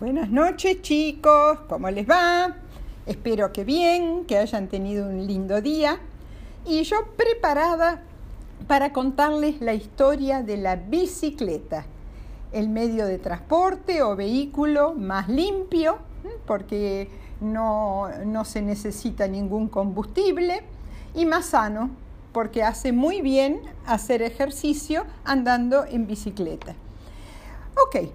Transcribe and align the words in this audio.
Buenas 0.00 0.30
noches 0.30 0.80
chicos, 0.80 1.58
¿cómo 1.68 1.90
les 1.90 2.08
va? 2.08 2.56
Espero 3.04 3.52
que 3.52 3.64
bien, 3.64 4.24
que 4.24 4.38
hayan 4.38 4.66
tenido 4.66 5.06
un 5.06 5.26
lindo 5.26 5.60
día. 5.60 5.98
Y 6.64 6.84
yo 6.84 6.96
preparada 7.18 8.00
para 8.66 8.94
contarles 8.94 9.60
la 9.60 9.74
historia 9.74 10.42
de 10.42 10.56
la 10.56 10.76
bicicleta, 10.76 11.84
el 12.50 12.70
medio 12.70 13.04
de 13.04 13.18
transporte 13.18 14.02
o 14.02 14.16
vehículo 14.16 14.94
más 14.94 15.28
limpio, 15.28 15.98
porque 16.46 17.10
no, 17.42 18.08
no 18.24 18.46
se 18.46 18.62
necesita 18.62 19.28
ningún 19.28 19.68
combustible, 19.68 20.62
y 21.14 21.26
más 21.26 21.44
sano, 21.44 21.90
porque 22.32 22.62
hace 22.62 22.92
muy 22.92 23.20
bien 23.20 23.60
hacer 23.84 24.22
ejercicio 24.22 25.04
andando 25.24 25.84
en 25.84 26.06
bicicleta. 26.06 26.74
Ok, 27.86 28.08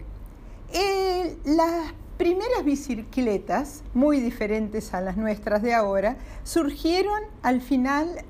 eh, 0.74 1.38
las 1.46 1.94
primeras 2.18 2.64
bicicletas, 2.64 3.84
muy 3.94 4.20
diferentes 4.20 4.94
a 4.94 5.02
las 5.02 5.18
nuestras 5.18 5.62
de 5.62 5.74
ahora, 5.74 6.18
surgieron 6.44 7.22
al 7.42 7.62
final, 7.62 8.24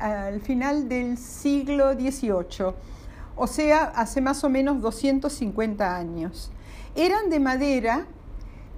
al 0.00 0.40
final 0.40 0.88
del 0.88 1.16
siglo 1.16 1.92
XVIII, 1.92 2.74
o 3.36 3.46
sea, 3.46 3.84
hace 3.94 4.20
más 4.20 4.42
o 4.44 4.48
menos 4.48 4.80
250 4.80 5.96
años. 5.96 6.50
Eran 6.94 7.30
de 7.30 7.40
madera, 7.40 8.06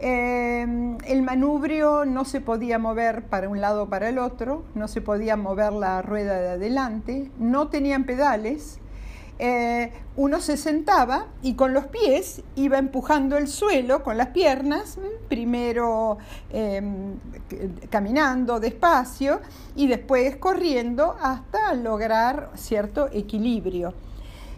eh, 0.00 0.96
el 1.06 1.22
manubrio 1.22 2.04
no 2.04 2.24
se 2.24 2.40
podía 2.40 2.78
mover 2.78 3.24
para 3.24 3.48
un 3.48 3.60
lado 3.60 3.84
o 3.84 3.88
para 3.88 4.08
el 4.08 4.18
otro, 4.18 4.64
no 4.74 4.86
se 4.86 5.00
podía 5.00 5.36
mover 5.36 5.72
la 5.72 6.02
rueda 6.02 6.38
de 6.40 6.48
adelante, 6.50 7.30
no 7.38 7.68
tenían 7.68 8.04
pedales, 8.04 8.78
eh, 9.38 9.92
uno 10.16 10.40
se 10.40 10.56
sentaba 10.56 11.26
y 11.42 11.54
con 11.54 11.74
los 11.74 11.86
pies 11.86 12.42
iba 12.54 12.78
empujando 12.78 13.36
el 13.36 13.48
suelo 13.48 14.04
con 14.04 14.16
las 14.16 14.28
piernas, 14.28 14.98
primero 15.28 16.18
em, 16.50 17.14
caminando 17.90 18.60
despacio 18.60 19.40
y 19.74 19.88
después 19.88 20.36
corriendo 20.36 21.16
hasta 21.20 21.74
lograr 21.74 22.50
cierto 22.54 23.08
equilibrio. 23.12 23.92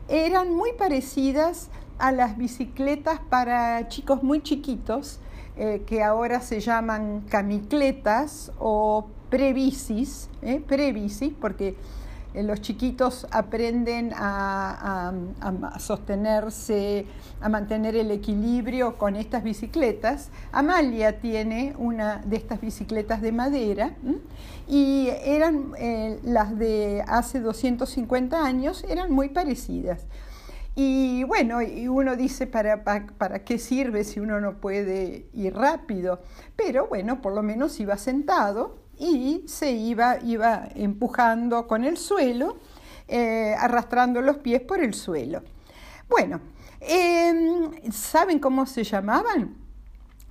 Eran 0.08 0.54
muy 0.54 0.72
parecidas 0.74 1.70
a 1.98 2.12
las 2.12 2.36
bicicletas 2.36 3.20
para 3.30 3.88
chicos 3.88 4.22
muy 4.22 4.42
chiquitos, 4.42 5.20
eh, 5.56 5.84
que 5.86 6.02
ahora 6.02 6.42
se 6.42 6.60
llaman 6.60 7.22
camicletas 7.30 8.52
o 8.58 9.06
prebicis, 9.30 10.28
eh, 10.42 10.60
prebicis, 10.60 11.32
porque 11.40 11.76
los 12.42 12.60
chiquitos 12.60 13.26
aprenden 13.30 14.12
a, 14.14 15.12
sostenerse, 15.78 17.06
a 17.40 17.48
mantener 17.48 17.96
el 17.96 18.10
equilibrio 18.10 18.96
con 18.98 19.16
estas 19.16 19.42
bicicletas. 19.42 20.30
Amalia 20.52 21.20
tiene 21.20 21.74
una 21.78 22.18
de 22.24 22.36
estas 22.36 22.60
bicicletas 22.60 23.22
de 23.22 23.32
madera 23.32 23.94
y 24.68 25.08
eran 25.24 25.72
eh, 25.78 26.18
las 26.24 26.58
de 26.58 27.04
hace 27.06 27.40
250 27.40 28.44
años, 28.44 28.84
eran 28.88 29.12
muy 29.12 29.28
parecidas. 29.28 30.06
Y 30.78 31.24
bueno, 31.24 31.62
y 31.62 31.88
uno 31.88 32.16
dice, 32.16 32.46
¿para, 32.46 32.84
¿para, 32.84 33.44
qué 33.44 33.58
sirve 33.58 34.04
si 34.04 34.20
uno 34.20 34.42
no 34.42 34.58
puede 34.58 35.26
ir 35.32 35.54
rápido? 35.54 36.20
Pero 36.54 36.86
bueno, 36.86 37.22
por 37.22 37.34
lo 37.34 37.42
menos 37.42 37.80
iba 37.80 37.96
sentado 37.96 38.85
y 38.98 39.44
se 39.46 39.72
iba, 39.72 40.18
iba 40.22 40.68
empujando 40.74 41.66
con 41.66 41.84
el 41.84 41.96
suelo, 41.96 42.58
eh, 43.08 43.54
arrastrando 43.58 44.20
los 44.20 44.38
pies 44.38 44.62
por 44.62 44.80
el 44.80 44.94
suelo. 44.94 45.42
Bueno, 46.08 46.40
em, 46.80 47.90
¿saben 47.92 48.38
cómo 48.38 48.66
se 48.66 48.84
llamaban? 48.84 49.56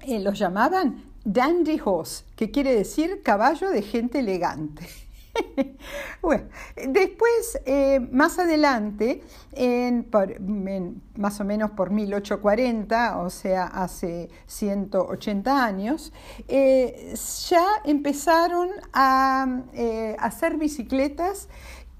Eh, 0.02 0.19
los 0.19 0.38
llamaban 0.38 1.03
dandy 1.23 1.81
horse, 1.83 2.23
que 2.36 2.52
quiere 2.52 2.75
decir 2.75 3.21
caballo 3.23 3.70
de 3.70 3.81
gente 3.81 4.20
elegante. 4.20 4.87
bueno, 6.21 6.45
después, 6.75 7.59
eh, 7.65 7.99
más 8.11 8.39
adelante, 8.39 9.21
en, 9.53 10.07
más 11.17 11.39
o 11.39 11.45
menos 11.45 11.71
por 11.71 11.91
1840, 11.91 13.19
o 13.19 13.29
sea, 13.29 13.65
hace 13.65 14.29
180 14.47 15.65
años, 15.65 16.13
eh, 16.47 17.13
ya 17.49 17.65
empezaron 17.83 18.69
a 18.93 19.63
eh, 19.73 20.15
hacer 20.19 20.57
bicicletas 20.57 21.49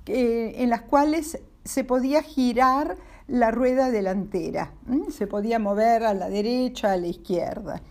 en 0.08 0.70
las 0.70 0.84
cuales 0.84 1.40
se 1.64 1.84
podía 1.84 2.22
girar 2.22 2.96
la 3.28 3.50
rueda 3.50 3.90
delantera, 3.90 4.72
se 5.10 5.26
podía 5.26 5.58
mover 5.58 6.04
a 6.04 6.14
la 6.14 6.30
derecha, 6.30 6.92
a 6.92 6.98
la 6.98 7.08
izquierda. 7.08 7.82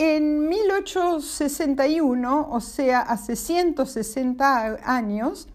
En 0.00 0.48
1861, 0.48 2.50
o 2.52 2.60
sea, 2.60 3.00
hace 3.00 3.34
160 3.34 4.78
años, 4.84 5.48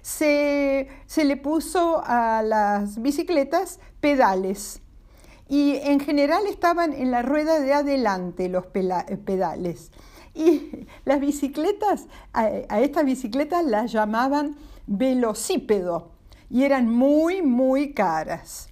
se, 0.00 0.88
le 1.14 1.36
puso 1.36 2.02
a 2.02 2.42
las 2.42 3.02
bicicletas 3.02 3.80
pedales 4.00 4.80
y 5.50 5.76
en 5.82 6.00
general 6.00 6.46
estaban 6.46 6.94
en 6.94 7.10
la 7.10 7.20
rueda 7.20 7.60
de 7.60 7.74
adelante 7.74 8.48
los 8.48 8.64
pedales. 8.68 9.90
Y 10.32 10.86
las 11.04 11.20
bicicletas, 11.20 12.06
a, 12.32 12.48
a 12.70 12.80
estas 12.80 13.04
bicicletas 13.04 13.66
las 13.66 13.92
llamaban 13.92 14.56
velocípedo 14.86 16.08
y 16.48 16.62
eran 16.62 16.88
muy, 16.88 17.42
muy 17.42 17.92
caras. 17.92 18.70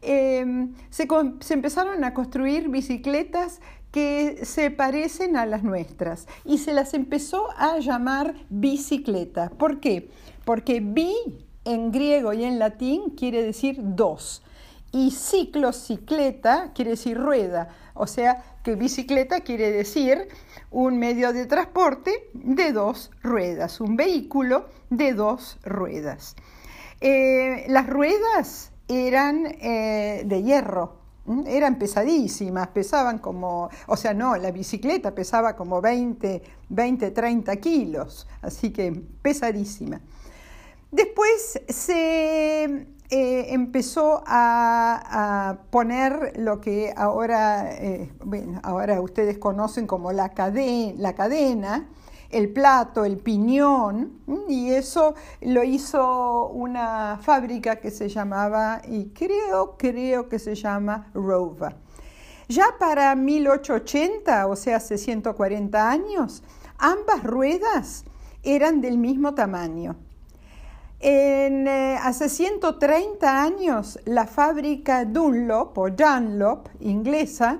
em, 0.00 0.72
se, 0.88 1.06
se 1.40 1.54
empezaron 1.54 2.04
a 2.04 2.14
construir 2.14 2.68
bicicletas 2.68 3.60
que 3.96 4.44
se 4.44 4.70
parecen 4.70 5.38
a 5.38 5.46
las 5.46 5.62
nuestras 5.62 6.28
y 6.44 6.58
se 6.58 6.74
las 6.74 6.92
empezó 6.92 7.48
a 7.56 7.78
llamar 7.78 8.34
bicicleta. 8.50 9.48
¿Por 9.58 9.80
qué? 9.80 10.10
Porque 10.44 10.80
bi 10.80 11.12
en 11.64 11.90
griego 11.90 12.32
y 12.32 12.44
en 12.44 12.58
latín 12.58 13.10
quiere 13.10 13.42
decir 13.42 13.76
dos 13.78 14.42
y 14.92 15.10
ciclocicleta 15.10 16.72
quiere 16.74 16.92
decir 16.92 17.18
rueda, 17.18 17.68
o 17.94 18.06
sea 18.06 18.42
que 18.62 18.76
bicicleta 18.76 19.40
quiere 19.40 19.70
decir 19.70 20.28
un 20.70 20.98
medio 20.98 21.32
de 21.32 21.46
transporte 21.46 22.30
de 22.32 22.72
dos 22.72 23.10
ruedas, 23.22 23.80
un 23.80 23.96
vehículo 23.96 24.66
de 24.90 25.12
dos 25.12 25.58
ruedas. 25.64 26.34
Eh, 27.00 27.66
las 27.68 27.86
ruedas 27.88 28.72
eran 28.88 29.46
eh, 29.46 30.22
de 30.24 30.42
hierro, 30.42 30.98
eran 31.46 31.78
pesadísimas, 31.78 32.68
pesaban 32.68 33.18
como, 33.18 33.68
o 33.86 33.96
sea, 33.96 34.14
no, 34.14 34.36
la 34.36 34.50
bicicleta 34.50 35.14
pesaba 35.14 35.56
como 35.56 35.80
20, 35.80 36.42
20 36.68 37.10
30 37.10 37.56
kilos, 37.56 38.26
así 38.42 38.72
que 38.72 38.92
pesadísima. 39.22 40.00
Después 40.90 41.60
se 41.68 42.64
eh, 42.64 43.46
empezó 43.52 44.22
a, 44.26 45.58
poner 45.70 46.34
lo 46.38 46.60
que 46.60 46.92
ahora, 46.96 47.72
eh, 47.72 48.10
ahora 48.62 49.00
ustedes 49.00 49.38
conocen 49.38 49.86
como 49.86 50.12
la 50.12 50.30
cadena, 50.30 51.88
el 52.30 52.52
plato, 52.52 53.04
el 53.04 53.18
piñón, 53.18 54.20
y 54.48 54.70
eso 54.70 55.14
lo 55.40 55.62
hizo 55.62 56.48
una 56.48 57.18
fábrica 57.20 57.76
que 57.76 57.90
se 57.90 58.08
llamaba, 58.08 58.82
y 58.88 59.10
creo, 59.10 59.76
creo 59.76 60.28
que 60.28 60.38
se 60.38 60.54
llama 60.54 61.10
Rova. 61.14 61.76
Ya 62.48 62.66
para 62.78 63.14
1880, 63.14 64.46
o 64.46 64.56
sea, 64.56 64.76
hace 64.76 64.98
140 64.98 65.90
años, 65.90 66.42
ambas 66.78 67.24
ruedas 67.24 68.04
eran 68.42 68.80
del 68.80 68.98
mismo 68.98 69.34
tamaño. 69.34 69.96
En, 71.00 71.66
eh, 71.66 71.98
hace 72.00 72.28
130 72.28 73.42
años, 73.42 73.98
la 74.04 74.26
fábrica 74.26 75.04
Dunlop 75.04 75.76
o 75.76 75.90
Dunlop 75.90 76.68
inglesa 76.80 77.58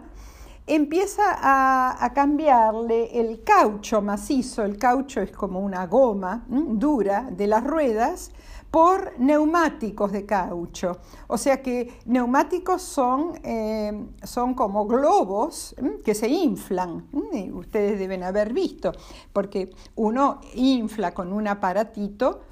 empieza 0.66 1.22
a, 1.40 2.12
cambiarle 2.14 3.20
el 3.20 3.42
caucho 3.44 4.02
macizo, 4.02 4.64
el 4.64 4.78
caucho 4.78 5.20
es 5.20 5.30
como 5.30 5.60
una 5.60 5.86
goma 5.86 6.44
dura 6.48 7.28
de 7.30 7.46
las 7.46 7.64
ruedas, 7.64 8.32
por 8.70 9.18
neumáticos 9.18 10.12
de 10.12 10.26
caucho. 10.26 10.98
O 11.28 11.38
sea 11.38 11.62
que 11.62 11.98
neumáticos 12.04 12.82
son, 12.82 13.32
eh, 13.42 14.06
son 14.22 14.52
como 14.52 14.86
globos 14.86 15.74
que 16.04 16.14
se 16.14 16.28
inflan. 16.28 17.06
Ustedes 17.54 17.98
deben 17.98 18.22
haber 18.22 18.52
visto, 18.52 18.92
porque 19.32 19.70
uno 19.94 20.40
infla 20.54 21.12
con 21.14 21.32
un 21.32 21.48
aparatito 21.48 22.42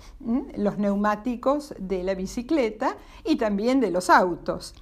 los 0.56 0.78
neumáticos 0.78 1.74
de 1.78 2.02
la 2.02 2.14
bicicleta 2.14 2.96
y 3.24 3.36
también 3.36 3.80
de 3.80 3.90
los 3.90 4.08
autos. 4.08 4.74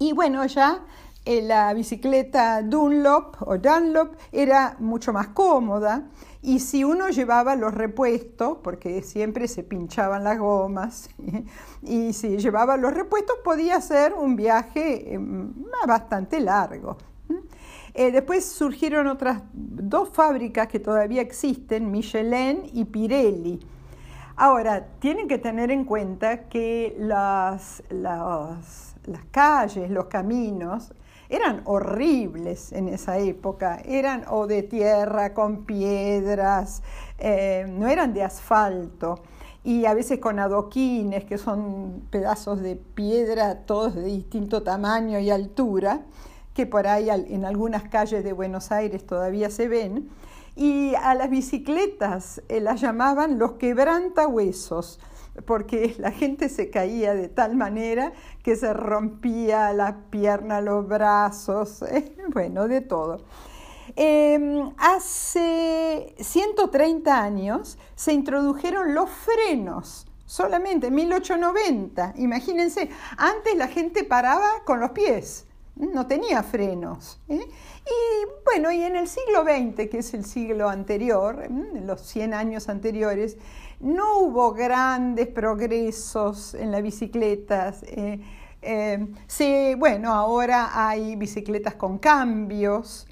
Y 0.00 0.12
bueno, 0.12 0.44
ya 0.46 0.84
la 1.26 1.74
bicicleta 1.74 2.62
Dunlop 2.62 3.36
o 3.40 3.58
Dunlop 3.58 4.14
era 4.32 4.76
mucho 4.78 5.12
más 5.12 5.28
cómoda 5.28 6.08
y 6.40 6.60
si 6.60 6.84
uno 6.84 7.08
llevaba 7.08 7.56
los 7.56 7.74
repuestos, 7.74 8.58
porque 8.62 9.02
siempre 9.02 9.48
se 9.48 9.64
pinchaban 9.64 10.22
las 10.24 10.38
gomas, 10.38 11.10
y 11.82 12.12
si 12.12 12.38
llevaba 12.38 12.76
los 12.76 12.94
repuestos 12.94 13.36
podía 13.44 13.80
ser 13.80 14.14
un 14.14 14.36
viaje 14.36 15.14
em, 15.14 15.52
bastante 15.86 16.40
largo. 16.40 16.96
Eh, 17.94 18.12
después 18.12 18.44
surgieron 18.44 19.08
otras 19.08 19.42
dos 19.52 20.10
fábricas 20.10 20.68
que 20.68 20.78
todavía 20.78 21.20
existen, 21.20 21.90
Michelin 21.90 22.70
y 22.72 22.84
Pirelli. 22.84 23.58
Ahora, 24.36 24.86
tienen 25.00 25.26
que 25.26 25.38
tener 25.38 25.72
en 25.72 25.84
cuenta 25.84 26.48
que 26.48 26.94
las, 26.96 27.82
las, 27.90 28.94
las 29.04 29.24
calles, 29.32 29.90
los 29.90 30.04
caminos, 30.04 30.92
eran 31.28 31.62
horribles 31.64 32.72
en 32.72 32.88
esa 32.88 33.18
época, 33.18 33.80
eran 33.84 34.24
o 34.28 34.46
de 34.46 34.62
tierra 34.62 35.34
con 35.34 35.64
piedras, 35.64 36.82
eh, 37.18 37.66
no 37.68 37.88
eran 37.88 38.14
de 38.14 38.22
asfalto. 38.22 39.20
Y 39.64 39.84
a 39.84 39.92
veces 39.92 40.18
con 40.20 40.38
adoquines, 40.38 41.24
que 41.24 41.36
son 41.36 42.02
pedazos 42.10 42.60
de 42.60 42.76
piedra 42.76 43.66
todos 43.66 43.94
de 43.94 44.04
distinto 44.04 44.62
tamaño 44.62 45.18
y 45.18 45.30
altura, 45.30 46.02
que 46.54 46.66
por 46.66 46.86
ahí 46.86 47.10
en 47.10 47.44
algunas 47.44 47.84
calles 47.84 48.24
de 48.24 48.32
Buenos 48.32 48.72
Aires 48.72 49.06
todavía 49.06 49.50
se 49.50 49.68
ven, 49.68 50.08
y 50.56 50.94
a 50.96 51.14
las 51.14 51.30
bicicletas 51.30 52.42
eh, 52.48 52.60
las 52.60 52.80
llamaban 52.80 53.38
los 53.38 53.52
quebrantahuesos 53.52 54.98
porque 55.46 55.94
la 55.98 56.10
gente 56.10 56.48
se 56.48 56.70
caía 56.70 57.14
de 57.14 57.28
tal 57.28 57.56
manera 57.56 58.12
que 58.42 58.56
se 58.56 58.72
rompía 58.72 59.72
la 59.72 59.96
pierna, 60.10 60.60
los 60.60 60.86
brazos, 60.86 61.82
eh, 61.90 62.14
bueno, 62.28 62.68
de 62.68 62.80
todo. 62.80 63.22
Em, 63.96 64.70
hace 64.76 66.14
130 66.18 67.22
años 67.22 67.78
se 67.94 68.12
introdujeron 68.12 68.94
los 68.94 69.10
frenos, 69.10 70.06
solamente 70.26 70.88
en 70.88 70.94
1890, 70.94 72.14
imagínense, 72.16 72.90
antes 73.16 73.56
la 73.56 73.66
gente 73.66 74.04
paraba 74.04 74.62
con 74.64 74.78
los 74.78 74.90
pies, 74.90 75.46
no 75.78 76.06
tenía 76.06 76.42
frenos. 76.42 77.20
¿eh? 77.28 77.40
Y 77.40 78.44
bueno, 78.44 78.70
y 78.70 78.82
en 78.82 78.96
el 78.96 79.08
siglo 79.08 79.42
XX, 79.42 79.88
que 79.88 79.98
es 79.98 80.12
el 80.12 80.24
siglo 80.24 80.68
anterior, 80.68 81.48
los 81.82 82.00
100 82.02 82.34
años 82.34 82.68
anteriores, 82.68 83.38
no 83.80 84.20
hubo 84.20 84.52
grandes 84.52 85.28
progresos 85.28 86.54
en 86.54 86.72
las 86.72 86.82
bicicletas. 86.82 87.82
Eh, 87.84 88.20
eh, 88.60 89.76
bueno, 89.78 90.12
ahora 90.12 90.70
hay 90.74 91.14
bicicletas 91.16 91.74
con 91.74 91.98
cambios, 91.98 93.06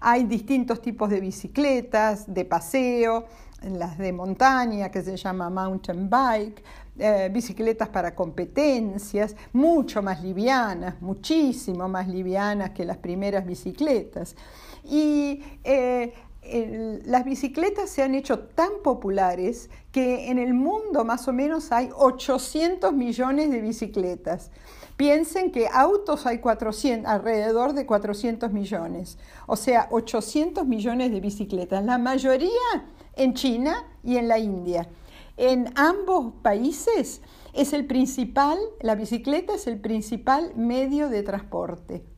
hay 0.00 0.24
distintos 0.24 0.80
tipos 0.80 1.10
de 1.10 1.20
bicicletas, 1.20 2.32
de 2.32 2.44
paseo, 2.44 3.26
las 3.62 3.98
de 3.98 4.12
montaña 4.12 4.90
que 4.90 5.02
se 5.02 5.16
llama 5.16 5.50
mountain 5.50 6.08
bike, 6.08 6.64
eh, 6.98 7.30
bicicletas 7.32 7.88
para 7.88 8.14
competencias, 8.14 9.36
mucho 9.52 10.02
más 10.02 10.22
livianas, 10.22 11.00
muchísimo 11.00 11.88
más 11.88 12.08
livianas 12.08 12.70
que 12.70 12.84
las 12.84 12.96
primeras 12.96 13.44
bicicletas. 13.46 14.34
Y 14.84 15.42
las 16.44 17.24
bicicletas 17.24 17.88
se 17.88 18.02
han 18.02 18.14
hecho 18.14 18.40
tan 18.40 18.70
populares 18.82 19.70
que 19.92 20.28
en 20.28 20.38
el 20.38 20.54
mundo 20.54 21.04
más 21.04 21.28
o 21.28 21.32
menos 21.32 21.70
hay 21.70 21.90
800 21.94 22.92
millones 22.92 23.50
de 23.50 23.60
bicicletas. 23.60 24.50
Piensen 24.96 25.52
que 25.52 25.68
autos 25.68 26.26
hay 26.26 26.38
400, 26.38 27.10
alrededor 27.10 27.72
de 27.72 27.86
400 27.86 28.52
millones, 28.52 29.18
o 29.46 29.56
sea, 29.56 29.88
800 29.90 30.66
millones 30.66 31.12
de 31.12 31.20
bicicletas, 31.20 31.84
la 31.84 31.98
mayoría 31.98 32.50
en 33.14 33.34
China 33.34 33.86
y 34.02 34.16
en 34.16 34.28
la 34.28 34.38
India. 34.38 34.88
En 35.36 35.72
ambos 35.76 36.34
países 36.42 37.22
es 37.52 37.72
el 37.72 37.86
principal, 37.86 38.58
la 38.80 38.94
bicicleta 38.94 39.54
es 39.54 39.66
el 39.66 39.80
principal 39.80 40.52
medio 40.56 41.08
de 41.08 41.22
transporte. 41.22 42.11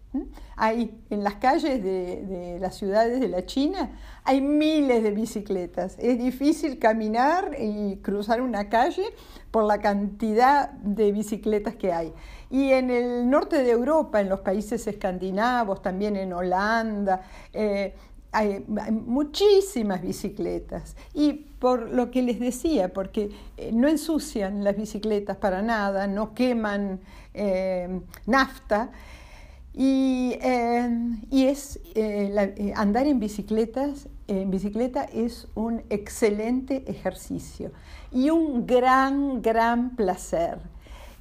Hay 0.57 1.03
en 1.11 1.25
las 1.25 1.35
calles 1.37 1.83
de, 1.83 2.59
las 2.61 2.77
ciudades 2.77 3.21
de 3.21 3.29
la 3.29 3.45
China, 3.45 3.91
hay 4.23 4.41
miles 4.41 5.03
de 5.03 5.11
bicicletas. 5.11 5.97
Es 5.99 6.19
difícil 6.19 6.79
caminar 6.79 7.57
y 7.59 7.97
cruzar 7.97 8.41
una 8.41 8.69
calle 8.69 9.05
por 9.51 9.65
la 9.65 9.79
cantidad 9.79 10.71
de 10.71 11.13
bicicletas 11.13 11.75
que 11.77 11.93
hay. 11.93 12.13
Y 12.51 12.71
en 12.71 12.91
el 12.91 13.29
norte 13.29 13.63
de 13.63 13.71
Europa, 13.71 14.21
en 14.21 14.29
los 14.29 14.41
países 14.41 14.87
escandinavos, 14.87 15.83
también 15.83 16.17
en 16.17 16.33
Holanda, 16.33 17.23
eh, 17.53 17.95
hay, 18.35 18.65
muchísimas 18.91 20.03
bicicletas. 20.03 20.97
Y 21.15 21.33
por 21.33 21.91
lo 21.91 22.11
que 22.11 22.23
les 22.23 22.41
decía, 22.41 22.93
porque 22.93 23.31
eh, 23.57 23.71
no 23.73 23.89
ensucian 23.89 24.65
las 24.65 24.77
bicicletas 24.77 25.37
para 25.37 25.63
nada, 25.63 26.07
no 26.07 26.35
queman 26.35 27.01
eh, 27.33 28.01
nafta. 28.27 28.91
Y, 29.77 30.39
eh, 30.41 30.89
es, 31.33 31.81
eh, 31.97 32.55
eh, 32.57 32.73
andar 32.77 33.09
en 33.09 33.19
bicicletas, 33.19 34.09
en 34.29 34.51
bicicleta 34.51 35.03
es 35.05 35.49
un 35.55 35.83
excelente 35.91 36.85
ejercicio 36.87 37.73
y 38.13 38.31
un 38.31 38.67
gran, 38.67 39.43
gran 39.43 39.97
placer. 39.97 40.61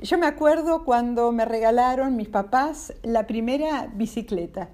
Yo 0.02 0.20
me 0.20 0.28
acuerdo 0.28 0.86
cuando 0.86 1.32
me 1.32 1.46
regalaron 1.46 2.16
mis 2.16 2.30
papás 2.30 2.94
la 3.02 3.26
primera 3.26 3.88
bicicleta, 3.94 4.70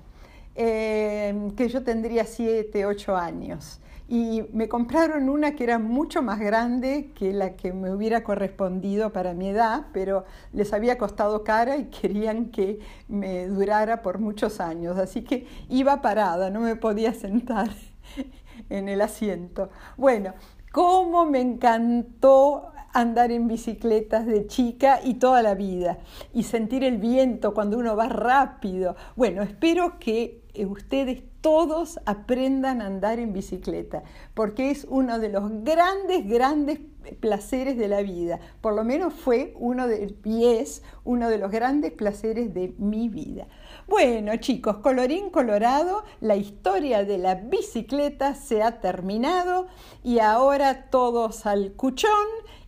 que 0.56 1.70
yo 1.72 1.84
tendría 1.84 2.26
7, 2.26 2.86
8 2.86 3.16
años 3.16 3.80
y 4.12 4.44
me 4.54 4.68
compraron 4.68 5.30
una 5.30 5.52
que 5.56 5.64
era 5.64 5.78
mucho 5.78 6.24
más 6.24 6.40
grande 6.40 7.12
que 7.14 7.32
la 7.32 7.56
que 7.56 7.74
me 7.74 7.94
hubiera 7.94 8.24
correspondido 8.24 9.14
para 9.14 9.36
mi 9.36 9.50
edad, 9.50 9.86
pero 9.94 10.26
les 10.52 10.74
había 10.74 10.98
costado 10.98 11.44
cara 11.44 11.78
y 11.78 11.86
querían 12.02 12.46
que 12.46 12.80
me 13.08 13.46
durara 13.48 14.02
por 14.02 14.18
muchos 14.18 14.60
años, 14.60 14.98
así 14.98 15.22
que 15.24 15.46
iba 15.70 16.02
parada, 16.02 16.50
no 16.50 16.60
me 16.60 16.76
podía 16.76 17.14
sentar 17.14 17.70
en 18.70 18.90
el 18.90 19.02
asiento. 19.02 19.70
Bueno, 19.96 20.34
cómo 20.72 21.28
me 21.28 21.42
encantó 21.42 22.72
andar 22.94 23.32
en 23.32 23.48
bicicletas 23.48 24.26
de 24.26 24.48
chica 24.48 25.00
y 25.04 25.16
toda 25.16 25.42
la 25.42 25.56
vida 25.56 26.00
y 26.34 26.44
sentir 26.44 26.84
el 26.84 26.98
viento 26.98 27.54
cuando 27.54 27.78
uno 27.78 27.96
va 27.96 28.08
rápido. 28.10 28.96
Bueno, 29.16 29.42
espero 29.42 30.00
que 30.00 30.44
ustedes 30.66 31.24
todos 31.42 32.00
aprendan 32.06 32.82
a 32.82 32.88
andar 32.88 33.20
en 33.20 33.34
bicicleta, 33.34 34.04
porque 34.34 34.72
es 34.72 34.86
uno 34.90 35.20
de 35.20 35.30
los 35.30 35.50
grandes, 35.64 36.28
grandes 36.28 36.80
placeres 37.20 37.78
de 37.78 37.88
la 37.88 38.02
vida. 38.02 38.40
Por 38.62 38.74
lo 38.74 38.84
menos 38.84 39.14
fue 39.14 39.54
uno 39.58 39.88
de, 39.88 40.16
y 40.26 40.46
es 40.46 40.84
uno 41.06 41.30
de 41.30 41.38
los 41.38 41.50
grandes 41.50 41.94
placeres 41.94 42.54
de 42.54 42.74
mi 42.78 43.08
vida. 43.08 43.48
Bueno, 43.88 44.36
chicos, 44.38 44.78
colorín 44.78 45.30
colorado, 45.30 46.04
la 46.20 46.36
historia 46.36 47.06
de 47.06 47.18
la 47.18 47.36
bicicleta 47.36 48.36
se 48.36 48.62
ha 48.62 48.80
terminado 48.82 49.68
y 50.04 50.20
ahora 50.20 50.90
todos 50.90 51.46
al 51.46 51.72
cuchón 51.74 52.10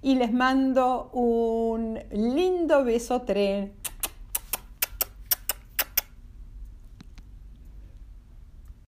y 0.02 0.16
les 0.16 0.34
mando 0.34 1.10
un 1.14 2.00
lindo 2.12 2.84
beso 2.84 3.22
tren 3.22 3.74